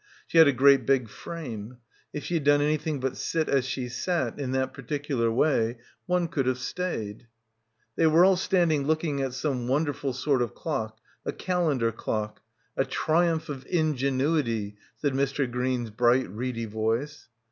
She 0.25 0.39
had 0.39 0.47
a 0.47 0.51
great 0.51 0.87
big 0.87 1.09
frame. 1.09 1.77
If 2.11 2.23
she 2.23 2.33
had 2.33 2.43
done 2.43 2.59
anything 2.59 2.99
but 2.99 3.17
sit 3.17 3.47
as 3.47 3.67
she 3.67 3.87
sat, 3.87 4.39
in 4.39 4.51
that 4.53 4.73
particular 4.73 5.31
way, 5.31 5.77
one 6.07 6.27
could 6.27 6.47
have 6.47 6.57
stayed. 6.57 7.27
They 7.95 8.07
were 8.07 8.25
all 8.25 8.35
standing 8.35 8.87
looking 8.87 9.21
at 9.21 9.33
some 9.35 9.67
wonder 9.67 9.93
ful 9.93 10.13
sort 10.13 10.41
of 10.41 10.55
clock, 10.55 10.97
a 11.23 11.31
calendar 11.31 11.91
clock— 11.91 12.41
'a 12.77 12.85
triumph 12.85 13.47
of 13.47 13.63
ingenuity/ 13.67 14.75
said 14.97 15.13
Mr. 15.13 15.45
Green's 15.51 15.91
bright 15.91 16.27
reedy 16.31 16.65
voice. 16.65 17.29